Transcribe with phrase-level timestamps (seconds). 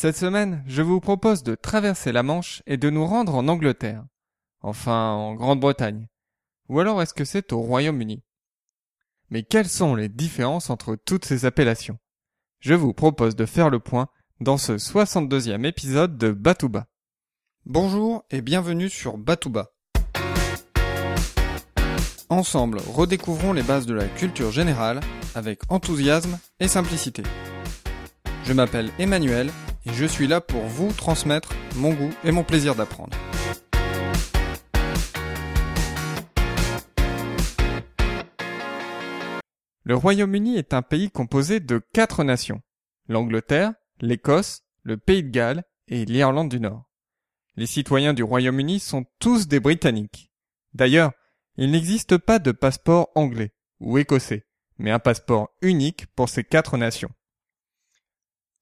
[0.00, 4.04] Cette semaine, je vous propose de traverser la Manche et de nous rendre en Angleterre.
[4.60, 6.06] Enfin, en Grande-Bretagne.
[6.68, 8.22] Ou alors est-ce que c'est au Royaume-Uni?
[9.30, 11.98] Mais quelles sont les différences entre toutes ces appellations?
[12.60, 14.06] Je vous propose de faire le point
[14.38, 16.86] dans ce 62e épisode de Batouba.
[17.66, 19.72] Bonjour et bienvenue sur Batouba.
[22.28, 25.00] Ensemble, redécouvrons les bases de la culture générale
[25.34, 27.24] avec enthousiasme et simplicité.
[28.44, 29.50] Je m'appelle Emmanuel
[29.88, 33.16] et je suis là pour vous transmettre mon goût et mon plaisir d'apprendre.
[39.84, 42.60] Le Royaume-Uni est un pays composé de quatre nations.
[43.08, 46.84] L'Angleterre, l'Écosse, le Pays de Galles et l'Irlande du Nord.
[47.56, 50.30] Les citoyens du Royaume-Uni sont tous des Britanniques.
[50.74, 51.12] D'ailleurs,
[51.56, 54.44] il n'existe pas de passeport anglais ou écossais,
[54.76, 57.10] mais un passeport unique pour ces quatre nations.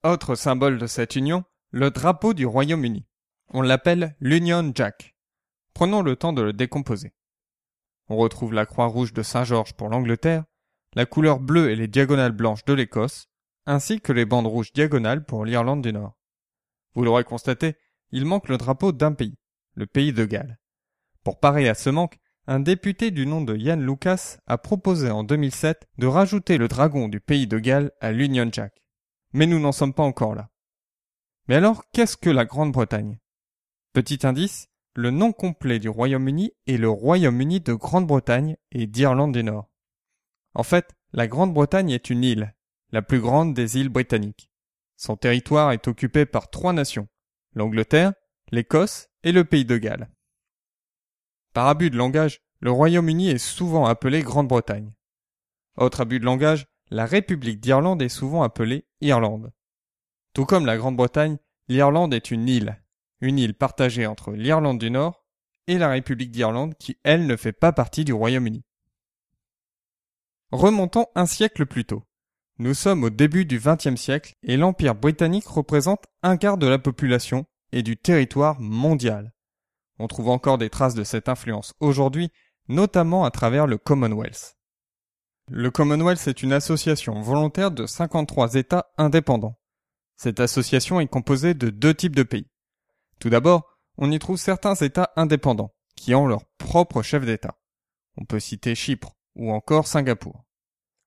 [0.07, 1.43] Autre symbole de cette union,
[1.73, 3.09] le drapeau du Royaume-Uni.
[3.49, 5.17] On l'appelle l'Union Jack.
[5.75, 7.13] Prenons le temps de le décomposer.
[8.09, 10.45] On retrouve la croix rouge de Saint-Georges pour l'Angleterre,
[10.95, 13.27] la couleur bleue et les diagonales blanches de l'Écosse,
[13.67, 16.17] ainsi que les bandes rouges diagonales pour l'Irlande du Nord.
[16.95, 17.75] Vous l'aurez constaté,
[18.13, 19.37] il manque le drapeau d'un pays,
[19.75, 20.61] le pays de Galles.
[21.25, 25.25] Pour parer à ce manque, un député du nom de Yann Lucas a proposé en
[25.25, 28.86] 2007 de rajouter le dragon du pays de Galles à l'Union Jack.
[29.37, 30.49] Mais nous n'en sommes pas encore là.
[31.47, 33.19] Mais alors, qu'est-ce que la Grande-Bretagne?
[33.93, 39.45] Petit indice, le nom complet du Royaume-Uni est le Royaume-Uni de Grande-Bretagne et d'Irlande du
[39.45, 39.69] Nord.
[40.55, 42.55] En fait, la Grande-Bretagne est une île,
[42.93, 44.51] la plus grande des îles britanniques.
[44.97, 47.07] Son territoire est occupé par trois nations,
[47.53, 48.15] l'Angleterre,
[48.53, 50.09] l'Écosse et le Pays de Galles.
[51.53, 54.95] Par abus de langage, le Royaume-Uni est souvent appelé Grande-Bretagne.
[55.77, 59.53] Autre abus de langage, la République d'Irlande est souvent appelée Irlande.
[60.33, 62.83] Tout comme la Grande-Bretagne, l'Irlande est une île,
[63.21, 65.25] une île partagée entre l'Irlande du Nord
[65.67, 68.65] et la République d'Irlande qui, elle, ne fait pas partie du Royaume-Uni.
[70.53, 72.05] Remontons un siècle plus tôt.
[72.59, 76.79] Nous sommes au début du XXe siècle et l'Empire britannique représente un quart de la
[76.79, 79.35] population et du territoire mondial.
[79.99, 82.31] On trouve encore des traces de cette influence aujourd'hui,
[82.69, 84.57] notamment à travers le Commonwealth.
[85.49, 89.57] Le Commonwealth est une association volontaire de 53 États indépendants.
[90.17, 92.51] Cette association est composée de deux types de pays.
[93.21, 97.57] Tout d'abord, on y trouve certains États indépendants, qui ont leur propre chef d'État.
[98.17, 100.45] On peut citer Chypre, ou encore Singapour.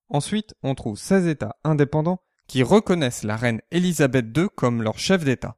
[0.07, 5.25] Ensuite, on trouve 16 États indépendants qui reconnaissent la reine Elisabeth II comme leur chef
[5.25, 5.57] d'État.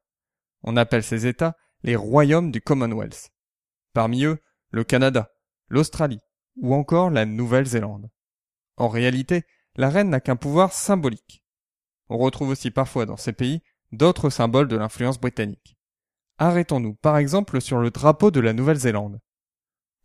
[0.64, 3.30] On appelle ces États les royaumes du Commonwealth.
[3.94, 4.40] Parmi eux,
[4.72, 5.32] le Canada,
[5.68, 6.22] l'Australie
[6.56, 8.10] ou encore la Nouvelle-Zélande.
[8.78, 9.44] En réalité,
[9.76, 11.44] la reine n'a qu'un pouvoir symbolique.
[12.10, 13.62] On retrouve aussi parfois dans ces pays
[13.92, 15.78] d'autres symboles de l'influence britannique.
[16.38, 19.20] Arrêtons-nous par exemple sur le drapeau de la Nouvelle-Zélande.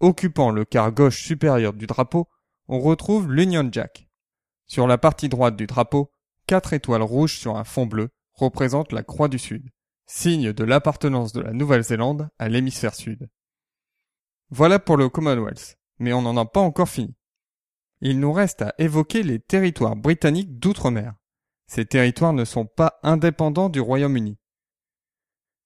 [0.01, 2.29] Occupant le quart gauche supérieur du drapeau,
[2.69, 4.09] on retrouve l'Union Jack.
[4.67, 6.11] Sur la partie droite du drapeau,
[6.47, 9.71] quatre étoiles rouges sur un fond bleu représentent la Croix du Sud,
[10.07, 13.31] signe de l'appartenance de la Nouvelle-Zélande à l'hémisphère sud.
[14.51, 17.17] Voilà pour le Commonwealth, mais on n'en a pas encore fini.
[18.09, 21.17] Il nous reste à évoquer les territoires britanniques d'outre-mer.
[21.67, 24.39] Ces territoires ne sont pas indépendants du Royaume-Uni.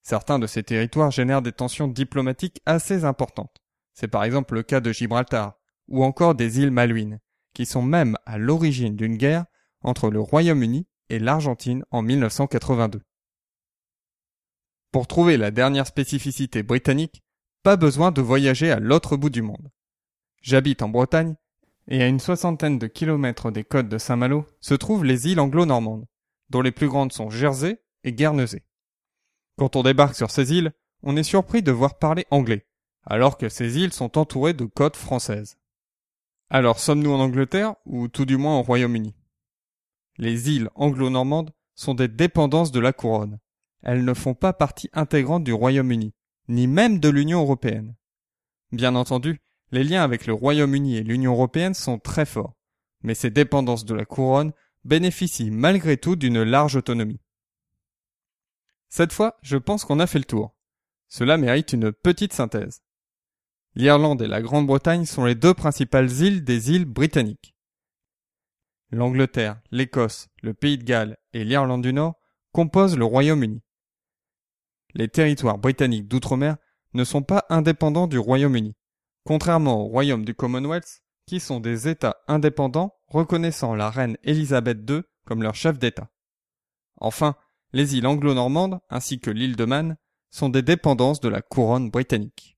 [0.02, 3.58] Certains de ces territoires génèrent des tensions diplomatiques assez importantes.
[3.92, 5.58] C'est par exemple le cas de Gibraltar,
[5.88, 7.20] ou encore des îles Malouines,
[7.52, 9.44] qui sont même à l'origine d'une guerre
[9.82, 13.02] entre le Royaume-Uni et l'Argentine en 1982.
[14.92, 17.22] Pour trouver la dernière spécificité britannique,
[17.62, 19.70] pas besoin de voyager à l'autre bout du monde.
[20.40, 21.36] J'habite en Bretagne,
[21.90, 26.06] et à une soixantaine de kilomètres des côtes de Saint-Malo se trouvent les îles anglo-normandes,
[26.48, 28.64] dont les plus grandes sont Jersey et Guernesey.
[29.58, 32.66] Quand on débarque sur ces îles, on est surpris de voir parler anglais,
[33.04, 35.58] alors que ces îles sont entourées de côtes françaises.
[36.48, 39.14] Alors sommes-nous en Angleterre ou tout du moins au Royaume-Uni?
[40.16, 43.38] Les îles anglo-normandes sont des dépendances de la couronne.
[43.82, 46.14] Elles ne font pas partie intégrante du Royaume-Uni,
[46.48, 47.96] ni même de l'Union européenne.
[48.72, 49.40] Bien entendu,
[49.72, 52.56] les liens avec le Royaume-Uni et l'Union européenne sont très forts,
[53.02, 54.52] mais ces dépendances de la couronne
[54.84, 57.20] bénéficient malgré tout d'une large autonomie.
[58.88, 60.56] Cette fois, je pense qu'on a fait le tour.
[61.08, 62.82] Cela mérite une petite synthèse.
[63.76, 67.54] L'Irlande et la Grande-Bretagne sont les deux principales îles des îles britanniques.
[68.90, 72.16] L'Angleterre, l'Écosse, le Pays de Galles et l'Irlande du Nord
[72.52, 73.62] composent le Royaume-Uni.
[74.94, 76.56] Les territoires britanniques d'outre-mer
[76.94, 78.74] ne sont pas indépendants du Royaume-Uni,
[79.24, 85.02] contrairement au Royaume du Commonwealth, qui sont des États indépendants reconnaissant la reine Elisabeth II
[85.24, 86.10] comme leur chef d'État.
[86.96, 87.36] Enfin,
[87.72, 89.96] les îles anglo-normandes ainsi que l'île de Man
[90.30, 92.56] sont des dépendances de la couronne britannique.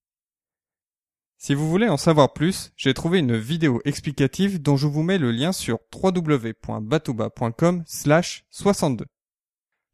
[1.39, 5.19] Si vous voulez en savoir plus, j'ai trouvé une vidéo explicative dont je vous mets
[5.19, 9.07] le lien sur www.batouba.com 62.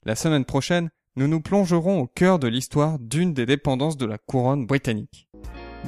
[0.04, 4.18] La semaine prochaine, nous nous plongerons au cœur de l'histoire d'une des dépendances de la
[4.18, 5.28] couronne britannique.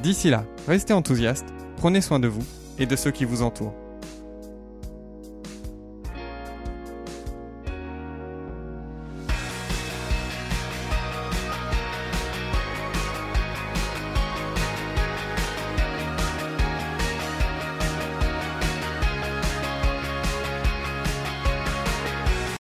[0.03, 2.45] D'ici là, restez enthousiastes, prenez soin de vous
[2.79, 3.75] et de ceux qui vous entourent.